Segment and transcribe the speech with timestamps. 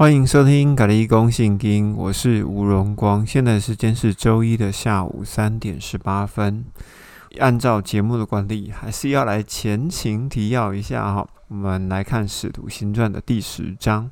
[0.00, 3.26] 欢迎收听《咖喱公信经》，我是吴荣光。
[3.26, 6.64] 现在时间是周一的下午三点十八分。
[7.38, 11.28] 按照节目的惯例，还是要来前情提要一下哈。
[11.48, 14.10] 我们来看《使徒行传》的第十章。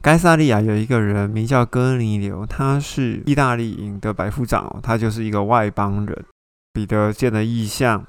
[0.00, 6.24] 该萨利亚有一个人名叫哥尼流，他是意大利营的百夫长，他就是一个外邦人。
[6.72, 8.04] 彼得见了异象，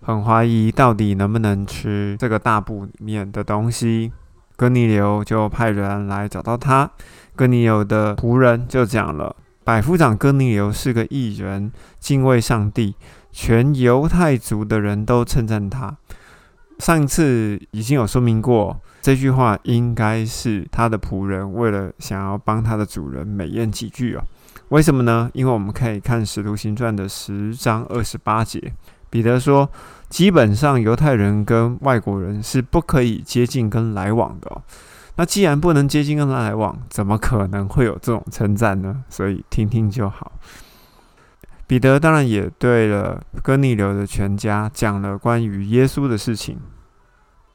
[0.00, 4.12] 很怀疑到底能不能吃这个大布里面的东西。
[4.56, 6.90] 哥尼流就派人来找到他。
[7.34, 11.70] 哥尼流的仆人就讲了：百夫长哥尼流是个异人，
[12.00, 12.94] 敬畏上帝，
[13.30, 15.96] 全犹太族的人都称赞他。
[16.78, 18.80] 上一次已经有说明过。
[19.02, 24.24] 这句话应该是他的仆人为了想要帮他的主人美言几句哦。
[24.70, 25.30] 为什么呢？
[25.32, 28.72] 因为我们可以看《使徒行传》的十章二十八节，
[29.16, 29.66] 彼得说，
[30.10, 34.60] 基本上犹太人跟外国人是不可以接近跟来往的。
[35.14, 39.04] 那既然不能接近跟来往，怎么可能会有这种称赞呢？
[39.08, 40.32] 所以听听就好。
[41.66, 46.58] 彼得当然也对了哥尼流的全家讲了关于耶稣的事情。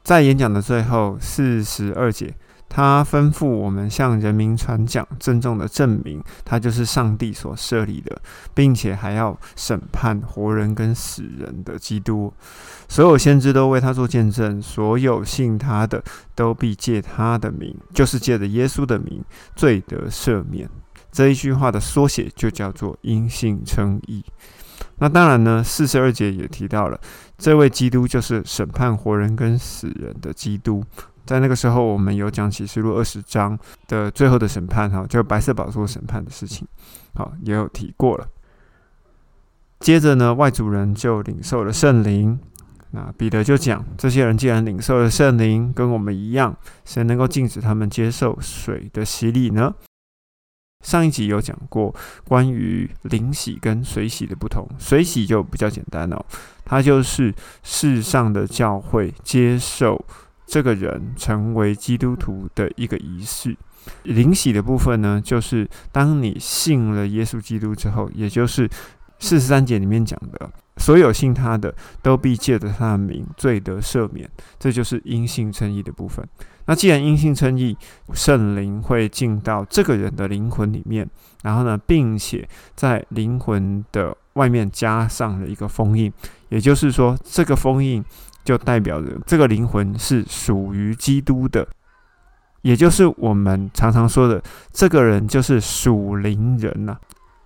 [0.02, 2.34] 在演讲的最后四十二节，
[2.74, 8.18] 他吩咐我们向人民传讲郑重的证明，他就是上帝所设立的，
[8.54, 12.32] 并且还要审判活人跟死人的基督。
[12.88, 16.02] 所有先知都为他做见证，所有信他的
[16.34, 19.22] 都必借他的名，就是借着耶稣的名，
[19.54, 20.66] 罪得赦免。
[21.10, 24.24] 这一句话的缩写就叫做因信称义。
[24.96, 26.98] 那当然呢，四十二节也提到了，
[27.36, 30.82] 这位基督就是审判活人跟死人的基督。
[31.24, 36.66] 在那个时候，我们有讲启示录二十章的最后的审判，哈，就白色宝座审判的事情，
[37.14, 38.26] 好，也有提过了。
[39.80, 42.38] 接着呢，外族人就领受了圣灵。
[42.94, 49.74] 那彼得就讲，这些人既然领受了圣灵，跟我们一样，谁能够禁止他们接受水的洗礼呢？
[50.84, 51.94] 上一集有讲过
[52.26, 56.22] 关于灵洗跟水洗的不同，水洗就比较简单哦，
[56.64, 57.32] 它就是
[57.62, 60.04] 世上的教会接受
[60.52, 63.56] 这个人成为基督徒的一个仪式。
[64.02, 68.68] 灵洗的部分呢，就是当你信了耶稣基督之后，也就是
[69.18, 76.22] 四十三节里面讲的，所有信他的都必借着他的名罪得赦免，这就是因信称义的部分。
[76.66, 77.74] 那既然因信称义，
[78.12, 81.08] 圣灵会进到这个人的灵魂里面，
[81.42, 82.46] 然后呢，并且
[82.76, 86.12] 在灵魂的外面加上了一个封印，
[86.50, 88.04] 也就是说，这个封印
[88.44, 91.66] 就代表着这个灵魂是属于基督的，
[92.62, 94.42] 也就是我们常常说的，
[94.72, 96.96] 这个人就是属灵人呐。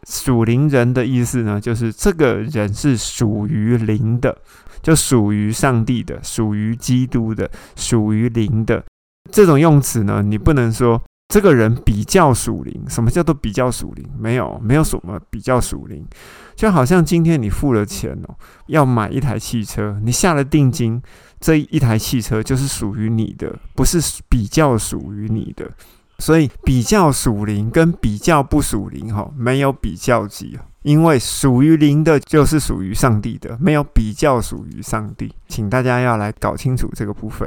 [0.08, 4.38] 属灵人的意思呢，就是这个人是属于灵的，
[4.80, 8.84] 就属于上帝的，属于基督的，属于灵的。
[9.32, 12.84] 这种用词呢，你不能说这个人比较属灵。
[12.88, 14.08] 什么叫做比较属灵？
[14.18, 16.06] 没有，没有什么比较属灵。
[16.54, 18.34] 就好像今天你付了钱哦，
[18.68, 21.02] 要买一台汽车，你下了定金，
[21.40, 25.70] 这一台汽车就是属于你的，不是比较属于你的。
[26.18, 35.34] 所以比较属灵跟比较不属灵，哈，没有比较级因为属于灵的，就是属于上帝的，没有比较属于上帝。
[35.46, 37.46] 请大家要来搞清楚这个部分。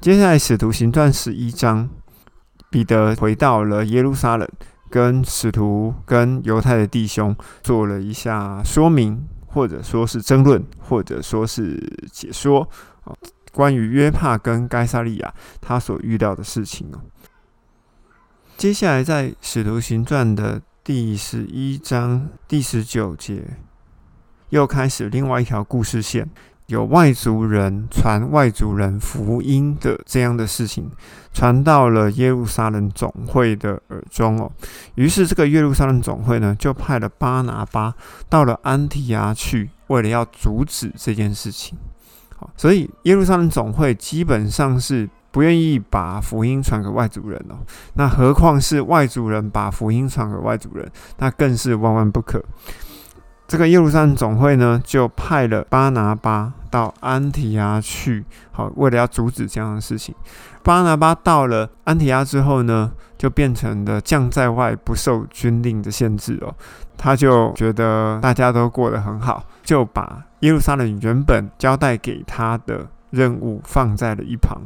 [0.00, 1.88] 接下来，使徒行传十一章，
[2.70, 4.48] 彼得回到了耶路撒冷，
[4.90, 11.78] 跟使徒、跟犹太的弟兄做了一下说明，或者说是争论，或者说是
[12.12, 12.68] 解说
[13.04, 13.16] 啊，
[13.52, 17.00] 关于约帕跟该萨利亚他所遇到的事情哦。
[18.56, 23.44] 接下来，在使徒行传的第十一章第十九节，
[24.50, 26.28] 又开始另外一条故事线。
[26.68, 30.90] 有外族人传外族人福音的这样的事情，
[31.32, 34.52] 传到了耶路撒冷总会的耳中哦。
[34.94, 37.94] 于是这个耶路撒冷总会呢，就派了巴拿巴
[38.28, 41.78] 到了安提亚去，为了要阻止这件事情。
[42.36, 47.56] 好，所以耶路撒冷总会基本上是不愿意把福音传给外族人哦。
[47.94, 50.86] 那何况是外族人把福音传给外族人，
[51.16, 52.44] 那更是万万不可。
[53.48, 58.22] 这个耶路撒冷总会呢，就派了巴拿巴到安提亚去，
[58.52, 60.14] 好，为了要阻止这样的事情。
[60.62, 66.54] 巴拿巴到了安提亚之后呢，就变成了将在外，不受军令的限制哦。
[66.98, 74.60] 他就觉得大家都过得很好，就把耶路撒冷原本交代给他的任务放在了一旁。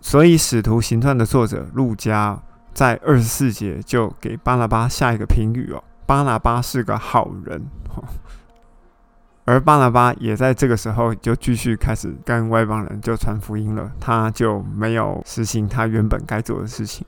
[0.00, 2.40] 所以，《使徒行传》的作者路加
[2.72, 5.84] 在二十四节就给巴拿巴下一个评语哦。
[6.06, 7.62] 巴拿巴是个好人，
[9.44, 17.06] 而巴拿巴也在这个时候就继续开始跟外邦人就传福音了，他就没有实行他原本该做的事情。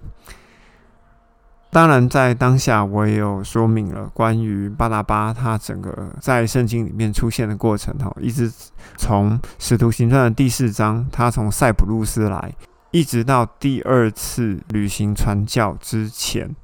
[1.70, 8.48] 当然，在当下我也有说明了关于巴拿巴他整个在圣经里面出现的过程哈，一直
[8.96, 12.54] 从使徒行传的第四章，他从塞浦路斯来，
[12.92, 16.54] 一直到第二次旅行传教之前，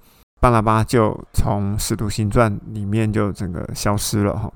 [0.41, 4.51] 巴拉巴就从使徒行传里面就整个消失了哈。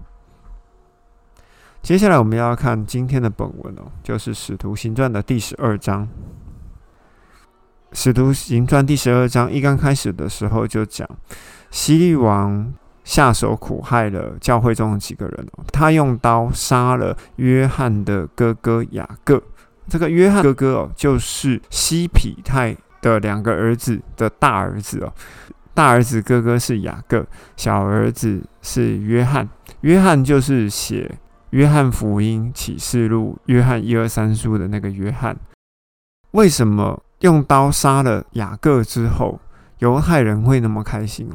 [1.82, 6.08] 接下来我们要看今天的本文哦，就是使徒行传的第十二章。
[7.92, 11.06] 使徒行传第十二章一刚开始的时候就讲，
[11.70, 12.72] 希利王
[13.04, 19.40] 下手苦害了教会中的几个人哦，他用刀杀了约翰的哥哥雅各。
[19.86, 25.12] 这个约翰哥哥哦，就是西皮泰的两个儿子的大儿子哦。
[25.74, 27.26] 大儿子哥哥是雅各，
[27.56, 29.48] 小儿子是约翰。
[29.80, 31.12] 约翰就是写
[31.50, 35.36] 《约翰福音》《启示录》《约翰一二三书》的那个约翰。
[36.30, 37.02] 为什么？
[37.20, 39.40] 用刀杀了雅各之后，
[39.78, 41.30] 犹太人会那么开心？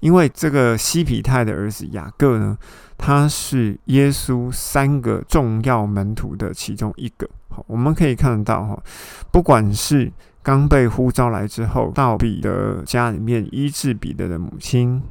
[0.00, 2.58] 因为这个西皮泰的儿子雅各呢，
[2.96, 7.28] 他是耶稣三个重要门徒的其中一个。
[7.48, 8.82] 好，我们可以看得到哈，
[9.30, 10.10] 不管是
[10.48, 15.02] 刚被呼召来之后，到彼得家里面医治彼得的母亲，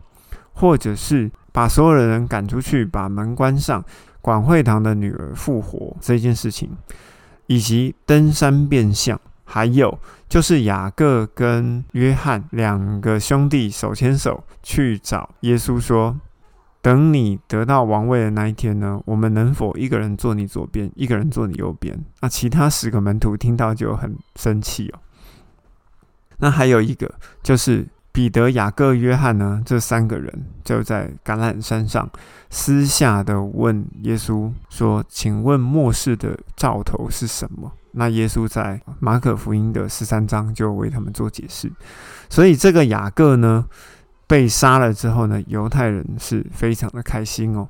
[0.51, 3.85] 或者是把所有的人赶出去，把门关上，
[4.19, 6.71] 管会堂的女儿复活这件事情，
[7.45, 9.21] 以及登山变相。
[9.45, 16.19] 还有就是雅各跟约翰两个兄弟手牵手去找耶稣说
[16.81, 24.99] ：“等你得到王位的那一天呢，我们能否一个人坐你左边，一个人坐你右边？”那其他十个门徒听到就很生气哦。
[26.37, 27.11] 那还有一个
[27.41, 32.09] 就是彼得、雅各、约翰呢，这三个人就在橄榄山上
[32.49, 41.71] 私下的问耶稣说：“请问末世的兆头是什么？”那耶稣在马可福音的十三章就为他们做解释，
[42.29, 43.65] 所以这个雅各呢
[44.27, 47.67] 被杀了之后呢，犹太人是非常的开心哦。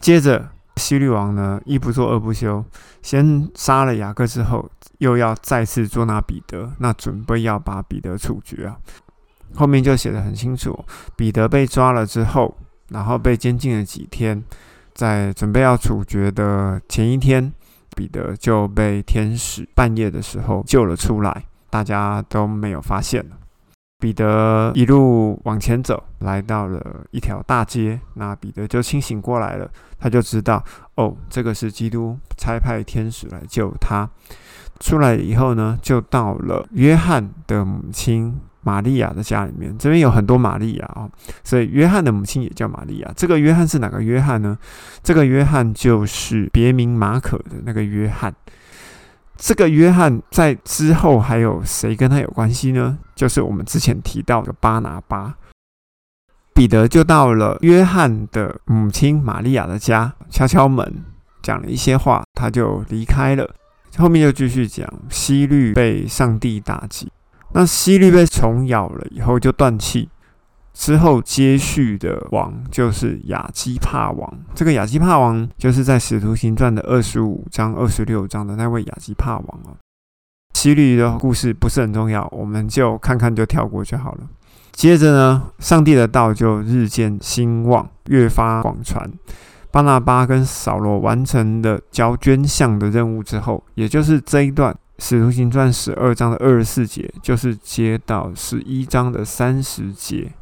[0.00, 2.64] 接着希律王呢一不做二不休，
[3.02, 8.76] 先杀了雅各之后，又要再次捉拿彼得，那准备要把彼得处决啊。
[9.54, 10.84] 后面就写的很清楚，
[11.16, 12.56] 彼得被抓了之后，
[12.90, 14.42] 然后被监禁了几天，
[14.94, 17.52] 在准备要处决的前一天。
[17.96, 23.24] 彼得就被天使半夜的时候救了出来，大家都没有发现。
[23.98, 29.68] 彼得一路往前走，来到了一条大街，那彼得就清醒过来了，
[29.98, 30.64] 他就知道，
[30.94, 34.08] 哦，这个是基督差派天使来救他。
[34.80, 38.40] 出来以后呢，就到了约翰的母亲。
[38.60, 41.08] 玛利亚的家里面，这边有很多玛利亚啊，
[41.42, 43.10] 所以约翰的母亲也叫玛利亚。
[43.16, 44.58] 这个约翰是哪个约翰呢？
[45.02, 48.34] 这个约翰就是别名马可的那个约翰。
[49.38, 52.98] 这个约翰在之后还有谁跟他有关系呢？
[53.14, 55.36] 就是我们之前提到的巴拿巴。
[56.52, 61.04] 彼得就到了约翰的母亲玛利亚的家，敲敲门，
[61.40, 63.48] 讲了一些话，他就离开了。
[63.96, 67.12] 后面又继续讲，希律被上帝打击。
[67.52, 70.08] 那希律被虫咬了以后就断气，
[70.78, 74.32] 之后接续的王就是亚基帕王。
[74.54, 79.76] 这个亚基帕王就是在使徒行传的二十五章、二十六章的那位亚基帕王哦。
[80.54, 84.20] 七律的故事不是很重要，我们就看看就跳过就好了。
[84.70, 89.12] 接着呢，上帝的道就日渐兴旺，越发广传。
[89.72, 94.74] 巴拿巴跟扫罗完成了交捐项的任务之后，也就是这一段。
[95.00, 100.32] 使徒行传十二章的二十四节，就是接到十一章的三十节，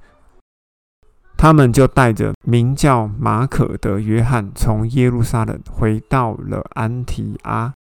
[1.36, 7.72] 他们就带着名叫马可的约翰，从耶路撒冷回到了安提阿。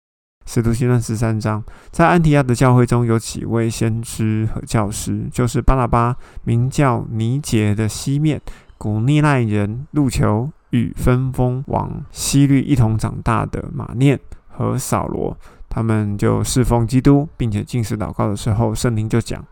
[0.46, 8.40] 使徒行传十三章，在安提阿的教会中有几位先知和教师，就是巴拿巴，名叫尼杰的西面，
[8.76, 15.34] 古利奈人路球与分封王西律一同长大的马念和扫罗。
[15.70, 19.42] 他们就侍奉基督，并且进食祷告的时候，圣灵就讲，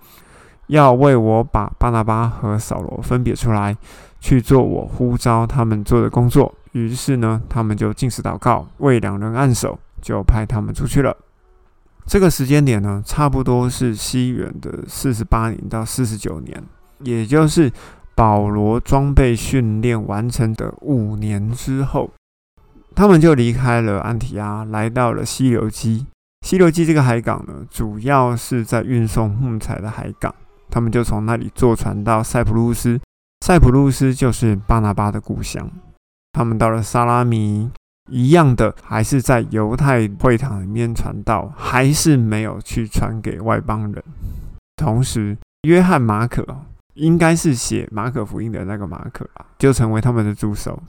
[0.73, 3.76] 要为我把巴拿巴和扫罗分别出来，
[4.21, 6.52] 去做我呼召他们做的工作。
[6.73, 11.14] 于是呢，他们就进食祷告，为两人按手，就派他们出去了。
[12.07, 16.62] 这个时间点呢，差不多是西元的四十八年到四十九年，
[17.00, 17.71] 也就是
[18.14, 22.11] 保罗装备训练完成的五年之后。
[22.95, 26.07] 他们就离开了安提阿，来到了西流基。
[26.47, 30.35] 西流基这个海港呢，主要是在运送木材的海港。
[30.73, 32.99] 他们就从那里坐船到塞浦路斯。
[33.45, 35.71] 塞浦路斯就是巴拿巴的故乡。
[36.33, 37.71] 他们到了萨拉米，
[38.11, 44.02] 一样的还是在犹太会堂里面传道，还是没有去传给外邦人。
[44.76, 45.37] 同时，
[45.69, 46.47] 约翰马可
[46.95, 50.83] 应该是写马可福音的那个马可啊，就成为他们的助手。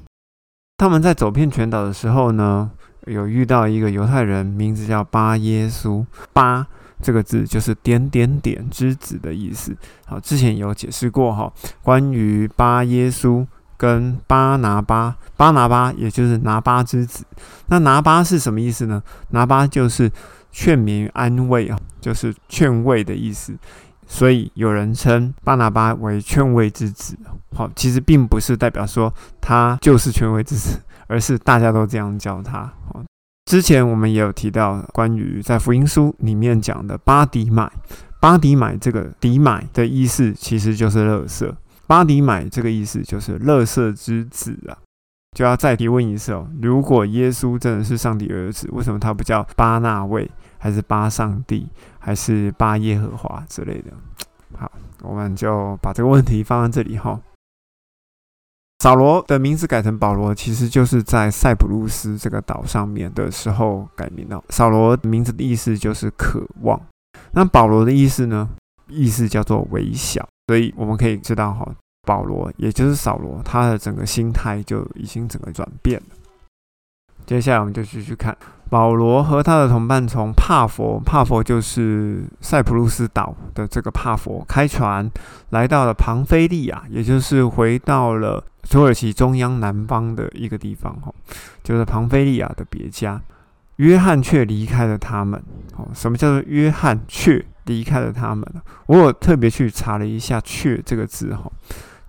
[0.78, 2.72] 他们在走遍全岛的时候呢，
[3.06, 6.06] 有遇到一个犹太人，名字叫巴耶稣。
[6.34, 6.68] 巴
[7.04, 9.76] 这个字就是点点点之子的意思。
[10.06, 11.52] 好，之前有解释过哈，
[11.84, 13.46] 关于巴耶稣
[13.78, 17.26] 跟巴拿巴，巴拿巴也就是拿巴之子。
[17.68, 19.04] 那拿巴是什么意思呢？
[19.30, 20.10] 拿巴就是
[20.52, 23.54] 劝勉安慰啊，就是劝慰的意思。
[24.06, 27.18] 所以有人称巴拿巴为劝慰之子，
[27.56, 32.72] 好，其实并不是代表说他就是劝慰之子，而是大家都这样叫他。
[33.46, 37.72] 之前我们也有提到关于在福音书里面讲的巴迪买，
[38.20, 44.78] 巴迪买这个迪买的意思其实就是乐色，巴迪买这个意思就是乐色之子啊。
[45.36, 51.68] 就要再提问一次哦，如果耶稣真的是上帝儿子，为什么他不叫巴纳位，还是巴上帝？
[51.98, 53.92] 还是巴耶和华之类的，
[54.58, 54.72] 好，
[55.02, 57.20] 我们就把这个问题放在这里哈。
[58.84, 64.44] 扫罗的名字改成保罗，其实就是在塞浦路斯这个岛上面的时候改名的。
[64.50, 66.78] 扫罗名字的意思就是渴望，
[67.32, 68.50] 那保罗的意思呢？
[68.90, 71.66] 意思叫做微小，所以我们可以知道哈，
[72.06, 76.18] 保罗也就是扫罗，他的整个心态就已经整个转变了。
[77.26, 78.38] 接下来我们就继续看。
[78.70, 85.10] 保罗和他的同伴从帕佛，帕佛就是塞浦路斯岛的这个帕佛，开船
[85.52, 91.14] 来到了庞菲利亚，也就是回到了土耳其中央南方的一个地方，哈，
[91.64, 93.22] 就是庞菲利亚的别家。
[93.78, 95.42] 约翰却离开了他们。
[95.76, 98.48] 哦，什么叫做约翰却离开了他们？
[98.86, 101.52] 我有特别去查了一下“却”这个字，哈。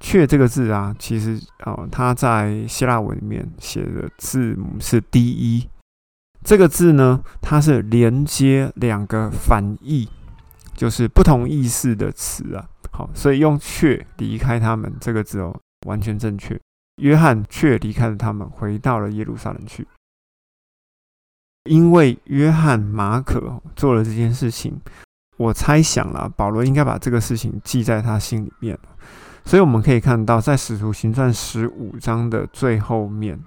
[0.01, 5.67] 却这个字啊，其实哦，它在希腊文里面写的字母是 D 一。
[6.43, 10.07] 这个字呢，它是连接两个反义，
[10.75, 12.69] 就是不同意思的词啊。
[12.91, 16.61] 好，所以用却离开他们这个字哦，完全正确。
[16.97, 19.87] 约翰却离开了他们，回到了耶路撒冷去。
[21.65, 24.81] 因为约翰马可做了这件事情，
[25.39, 28.79] 我猜想了，保罗应该把这个事情记在他心里面
[29.45, 33.39] 所以我们可以看到，在使徒行传十五章的最后面，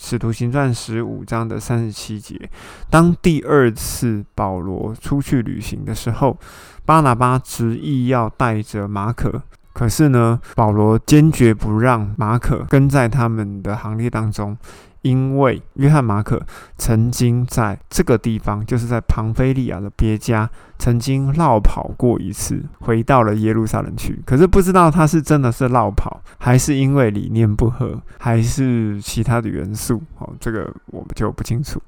[0.00, 2.48] 使徒行传十五章的三十七节，
[2.88, 6.38] 当第二次保罗出去旅行的时候，
[6.86, 9.42] 巴拿巴执意要带着马可，
[9.78, 14.56] 可是呢，保罗坚决不让马可跟在他们的行列当中。
[15.02, 16.44] 因为约翰马可
[16.76, 24.20] 曾经在这个地方，就是在庞菲利亚的别家，曾经绕跑过一次，回到了耶路撒冷去。
[24.26, 30.02] 可是不知道他是真的是绕跑，还是因为理念不合，还是其他的元素。
[30.18, 31.80] 哦，这个我们就不清楚。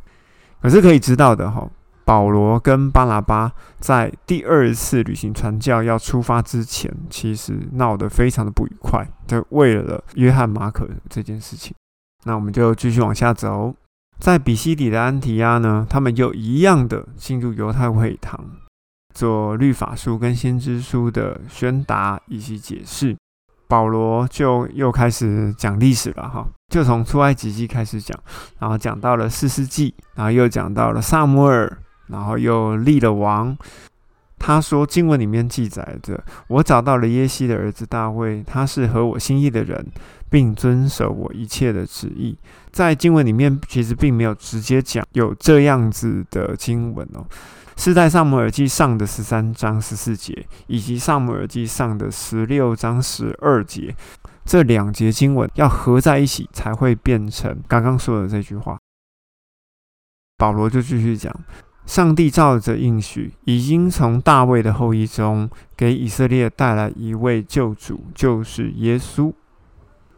[0.63, 1.69] 可是可以知道的哈，
[2.11, 11.73] 保罗跟巴拿巴在第二次旅行传教要出发之前，其实闹得非常的不愉快，就为了约翰马可这件事情。
[12.25, 13.73] 那我们就继续往下走，
[14.19, 18.45] 在比西底的安提亚呢，他们又一样的进入犹太会堂，
[19.15, 23.17] 做律法书跟先知书的宣达以及解释。
[23.69, 28.19] 保罗就又开始讲历史了哈，就从出埃及记开始讲，
[28.59, 31.79] 然后讲到了四世纪，然后又讲到了萨摩尔，
[32.11, 33.57] 然后又立了王。
[34.43, 39.87] 他说：“经文里面记载着，我找到了耶西的儿子大卫，他是合我心意的人，
[40.31, 42.39] 并遵守我一切的旨意。”
[42.73, 47.27] 在经文里面，其实并没有直接讲有这样子的经文哦，
[47.77, 53.95] 是在上母耳记上的十三章十四节，以及上母耳记上的十六章十二节
[54.47, 58.79] 这两节经文要合在一起，才会变成刚刚说的这句话。
[60.39, 61.31] 保罗就继续讲。
[61.91, 69.33] 上帝照着应许，已经从大卫的后裔中给以色列带来一位救主，就是耶稣。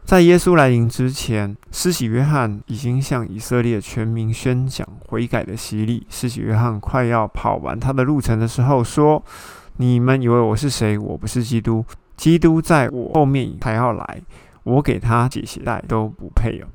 [0.03, 6.05] 在耶稣来临之前，施洗约翰已经向以色列全民宣讲悔改的洗礼。
[6.11, 9.23] 施洗约翰快要跑完他的路程的时候，说
[9.77, 10.95] ：“你们以为我是谁？
[10.99, 11.83] 我不是基督。
[12.15, 14.21] 基督在我后面还要来，
[14.61, 16.67] 我给他解鞋带都不配哦。”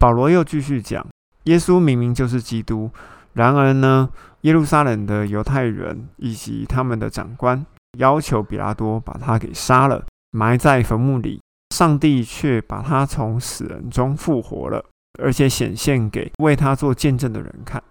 [0.00, 1.06] 保罗又继续讲
[1.44, 2.90] ：“耶稣明明就是基督，
[3.32, 4.08] 然而呢？”
[4.42, 7.66] 耶路撒冷的犹太人以及他们的长官
[7.98, 11.40] 要求比拉多把他给杀了，埋在坟墓里。
[11.74, 14.84] 上帝却把他从死人中复活了，
[15.22, 17.82] 而且显现给为他做见证的人看。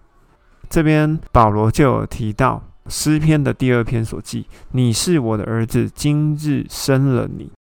[0.70, 7.52] 这边保罗就有提到诗篇的第二篇所记：“你是我的儿子，今日生了你。”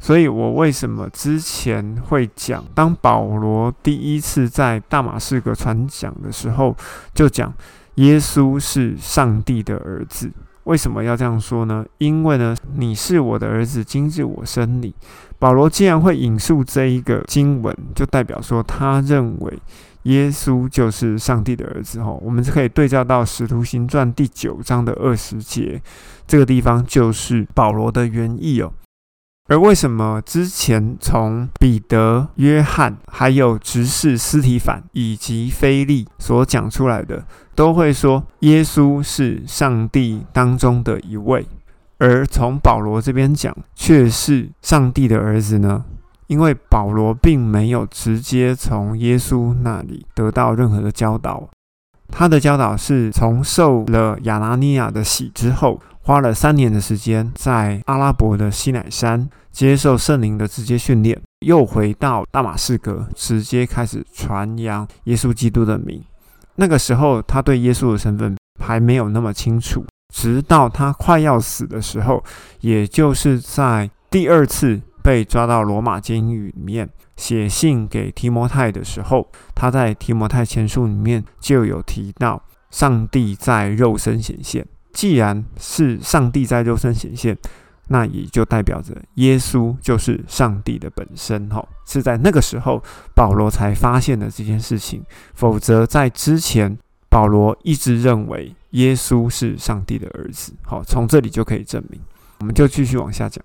[0.00, 6.76] 所以我为什么之前会讲，当保罗第一次在大马士革传讲的时候，
[7.12, 7.52] 就讲
[7.96, 10.30] 耶稣是上帝的儿子。
[10.64, 11.84] 为什么要这样说呢？
[11.96, 14.94] 因为呢，你是我的儿子，今日我生你。
[15.38, 19.58] 保罗既然会引述这一个经文，就代表说他认为
[20.02, 22.02] 耶稣就是上帝的儿子。
[22.02, 25.80] 吼，我们是可以对照到《使徒行传》第九章的二十节，
[26.26, 28.72] 这个地方就是保罗的原意哦。
[29.48, 37.24] 而为什么之前从彼得、约翰，还有执事斯提凡以及菲利所讲出来的，
[37.54, 41.46] 都会说耶稣是上帝当中的一位，
[41.96, 45.82] 而从保罗这边讲却是上帝的儿子呢？
[46.26, 51.48] 因为保罗并没有直接从耶稣那里得到任何的教导，
[52.08, 55.80] 他的教导是从受了亚拿尼亚的洗之后。
[56.08, 66.02] 花了三年的时间，在阿拉伯的西乃山接受圣灵的直接训练，又回到大马士革，直接开始传扬耶稣基督的名。
[66.54, 69.84] 那个时候，他对耶稣的身份还没有那么清楚。
[70.14, 72.24] 直到他快要死的时候，
[72.60, 76.88] 也就是在第二次被抓到罗马监狱里面，
[77.18, 84.66] 写信给提摩太的时候，他在提摩太前书里面就有提到，上帝在肉身显现。
[84.92, 87.36] 既然是上帝在肉身显现，
[87.88, 91.48] 那也就代表着耶稣就是上帝的本身。
[91.48, 92.82] 哈，是在那个时候
[93.14, 95.02] 保罗才发现了这件事情。
[95.34, 96.76] 否则在之前，
[97.08, 100.52] 保罗一直认为耶稣是上帝的儿子。
[100.62, 102.00] 好，从这里就可以证明。
[102.40, 103.42] 我们就继续往下讲。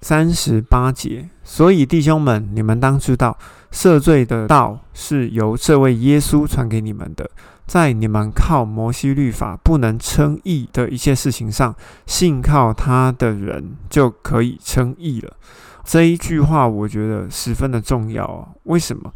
[0.00, 3.36] 三十八节，所以弟兄们，你们当知道，
[3.72, 7.28] 赦罪的道是由这位耶稣传给你们的。
[7.68, 15.36] 在你们靠摩西律法不能称义的一切事情上，信靠他的人就可以称义了。
[15.84, 18.48] 这一句话我觉得十分的重要啊！
[18.64, 19.12] 为什么？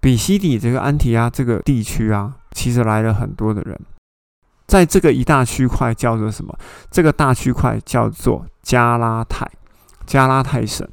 [0.00, 3.78] 比西底这个安提阿这个地区啊，其实来了很多的人，
[4.66, 6.58] 在这个一大区块叫做什么？
[6.90, 9.48] 这个大区块叫做加拉太，
[10.06, 10.88] 加拉太省。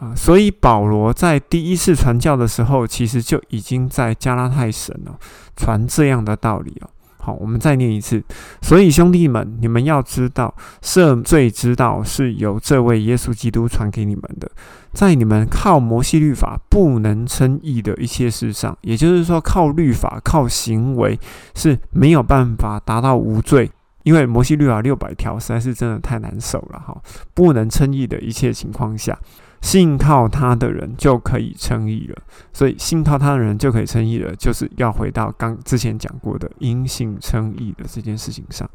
[0.00, 5.18] 啊，所以保罗在第一次传教的时候，其实就已经在加拉太省了
[5.54, 6.88] 传这样的道理哦。
[7.18, 8.24] 好，我们再念一次。
[8.62, 14.50] 所以兄弟们，你们要知道，赦罪之道是由这位耶稣基督传给你们的。
[14.94, 21.20] 在你们靠摩西律法不能称义的一切事上，也就是说，靠律法、靠行为
[21.54, 23.70] 是没有办法达到无罪，
[24.04, 26.96] 因为摩西律法六百条实在是真的太难守了哈。
[27.34, 29.18] 不能称义的一切情况下。
[29.60, 32.16] 信靠他的人就可以称义了，
[32.52, 38.68] 所以信靠他的人就可以称义了，就是要回到刚之前讲过的因信称义的这件事情上。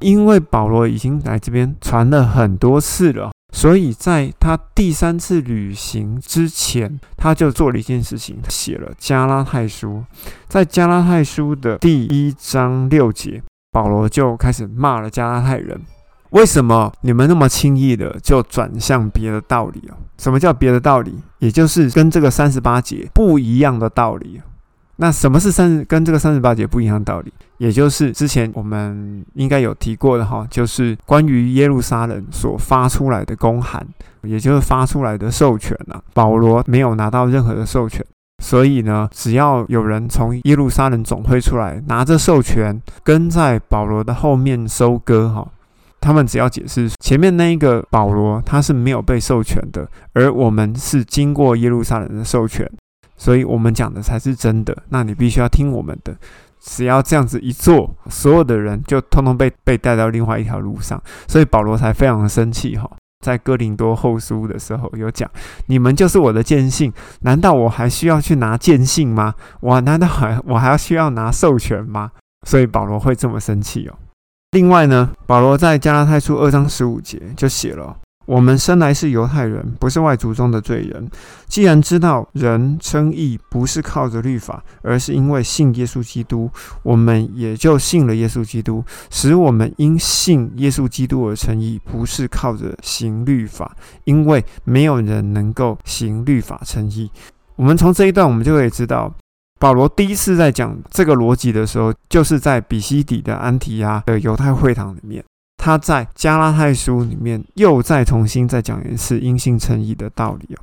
[0.00, 10.04] 因为保罗已经来这边传了很多次了，所以在他第三次旅行之前，他就做了一件事情，写了加拉太书。
[10.48, 15.80] 在加拉太书的第一章六节，保罗就开始骂了加拉太人。
[16.32, 19.94] 为什么你们那么轻易的就转向别的道理哦？
[20.18, 21.14] 什么叫别的道理？
[21.38, 24.40] 也就是跟这个三十八节不一样的道理。
[24.96, 27.32] 那什么是三跟这个三十八节不一样的道理？
[27.58, 33.86] 也就是之前我们应该有提过的哈，就是关于耶路撒冷所发出来的公函，
[34.22, 36.00] 也就是发出来的授权啊。
[36.14, 38.04] 保罗没有拿到任何的授权，
[38.42, 45.46] 所以呢，只要有人从耶路撒冷总会出来，拿着授权跟在保罗的后面收割哈。
[46.02, 52.70] 他们只要解释前面那一个保罗他是没有被授权的，而我们是经过耶路撒冷的授权，
[53.16, 54.76] 所以我们讲的才是真的。
[54.90, 56.14] 那你必须要听我们的。
[56.64, 62.88] 只要这样子一做，所有的人就通通被被带到另外一条路上，所以保罗才非常的生气哈。
[63.20, 65.28] 在哥林多后书的时候有讲，
[65.66, 69.34] 你们就是我的见信，难道我还需要去拿见信吗？
[69.60, 72.12] 我难道还我还要需要拿授权吗？
[72.46, 73.94] 所以保罗会这么生气哦。
[74.52, 81.10] 另外呢，保罗在加拉太书二章十五节就写了：“我们生来是犹太人，不是外族中的罪人。
[81.46, 86.50] 既然知道人称义不是靠着律法，而是因为信耶稣基督，
[86.82, 97.10] 我们也就信了耶稣基督，使我们因信耶稣基督而称义，不是靠着行律法，因为没有人能够行律法称义。”
[97.56, 99.10] 我们从这一段，我们就可以知道。
[99.62, 105.22] 保罗第一次在讲这个逻辑的时候，就是在比西底的安提亚的犹太会堂里面。
[105.56, 110.58] 他在加拉太书里面又再重新再讲一次因信称义的道理哦。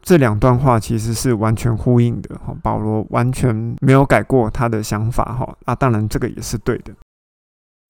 [0.00, 2.56] 这两段话其实是完全呼应的哈。
[2.62, 5.54] 保罗完全没有改过他的想法哈。
[5.66, 6.94] 那，当然这个也是对的。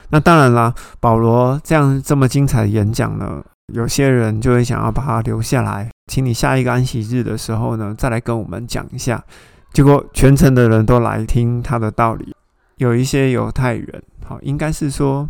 [0.09, 3.41] 那当然啦，保罗这样这么精彩的演讲呢，
[3.73, 9.23] 有些人就会想要把它留下来，请你下一个安息日的时候呢，再来跟我们讲一下。
[9.71, 12.35] 结果全城的人都来听他的道理。
[12.77, 15.27] 有一些犹太人，好，应该是说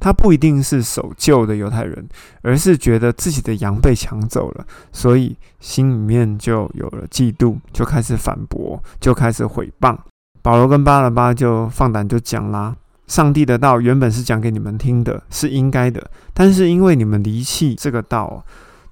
[0.00, 2.08] 他不一定是守旧的犹太人，
[2.42, 9.96] 而是觉得自己的羊被抢走了，所以心里面就有了嫉妒，就开始反驳，就开始毁谤。
[10.42, 12.74] 保罗跟巴拉巴就放胆就讲啦。
[13.06, 18.44] 上帝的道原本是讲给你们听的，是应该的，但是因为你们离弃这个道，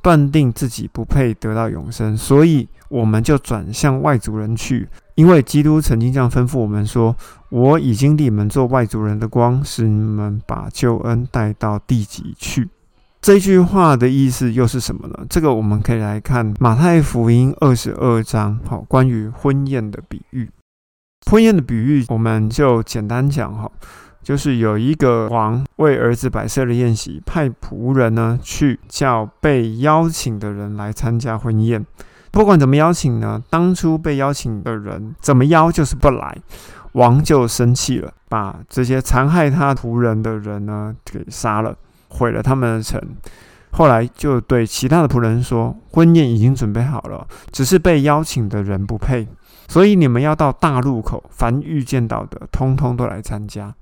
[0.07, 4.89] 断定自己不配得到永生，所以我们就转向外族人去。
[5.17, 7.17] 因为基督曾经这样吩咐我们说
[7.51, 12.69] ：“我已经立你们做外族人的光，使你们把救恩带到地极去。”
[13.21, 15.27] 这句话的意思又是什么呢？
[15.29, 20.49] 这个我们可以来看马太福音二十二章，好，关于婚宴的比喻。
[21.29, 23.69] 婚宴的比喻，我们就简单讲哈。
[24.27, 31.87] 就是有一个王为儿子摆设了宴席，派仆人呢去叫被邀请的人来参加婚宴。
[32.33, 36.37] 不管怎么邀请呢，当初被邀请的人怎么邀就是不来，
[36.95, 41.77] 王就生气了，把这些残害他仆人的人呢给杀了，
[42.09, 43.01] 毁了他们的城。
[43.71, 49.29] 后来就对其他的仆人说：“婚宴已经准备好了，只是被邀请的人不配，
[49.69, 53.73] 所以你们要到大路口，凡遇见到的，通通都来参加。”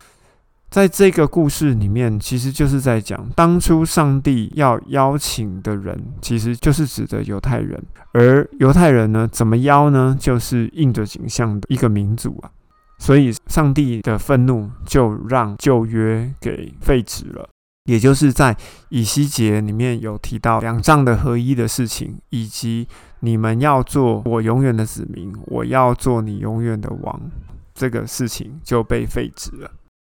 [0.74, 7.80] 在这个故事里面，其实就是在讲当初上帝要邀请的人，其实就是指的犹太人。
[8.12, 10.16] 而犹太人呢，怎么邀呢？
[10.18, 12.50] 就是印着景象的一个民族啊。
[12.98, 17.48] 所以上帝的愤怒就让旧约给废止了，
[17.84, 18.56] 也就是在
[18.88, 22.88] 以西结里面有提到两丈的合一的事情，以及
[23.20, 27.30] 你们要做我永远的子民，我要做你永远的王，
[27.72, 29.70] 这个事情就被废止了。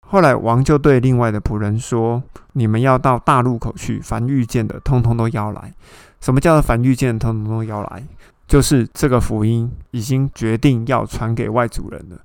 [0.09, 2.23] 后来王就对另外的仆人说
[2.55, 5.73] ：“你们要到大路口去，凡遇见的，通通都邀来。
[6.21, 8.03] 什么叫做凡遇见，通通都邀来？
[8.47, 12.17] 就是这个福音已经决定要传给外族人了。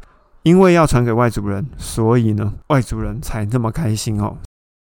[0.44, 4.38] 因为要传给外族人，所以呢，外族人才这么开心哦。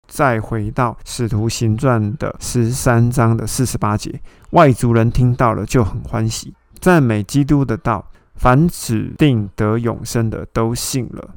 [0.08, 4.20] 再回到使徒行传的十三章的四十八节，
[4.52, 8.04] 外族人听到了就很欢喜，赞美基督的道。
[8.36, 11.30] 凡指定得永生的，都信了。”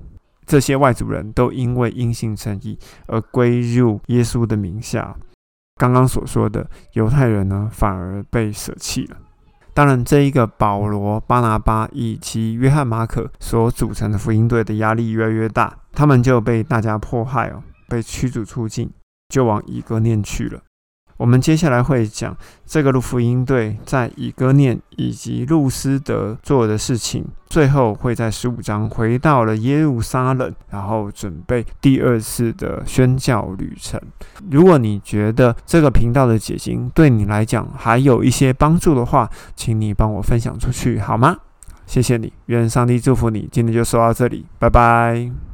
[0.47, 5.17] 这些外族人都因为因信称义而归入耶稣的名下。
[5.77, 9.17] 刚刚所说的犹太人呢，反而被舍弃了。
[9.75, 18.91] 当然，这一个保罗、巴拿巴以及约翰、马可所组成的福音队的压力越来越大，他们就被大家迫害哦，被驱逐出境，
[19.31, 20.61] 就往以哥念去了。
[21.23, 34.01] 我们接下来会讲这个路福音队在以哥念以及路斯德做的事情，最后会在十五章回到了耶路撒冷，然后准备第二次的宣教旅程。
[34.51, 41.37] 如果你觉得这个频道的解经对你来讲还有一些帮助的话，请你帮我分享出去好吗？
[41.87, 43.49] 谢谢你，愿上帝祝福你。
[43.53, 45.52] 今天就说到这里，拜拜。